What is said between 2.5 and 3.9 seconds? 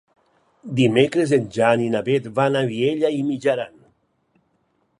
a Vielha e Mijaran.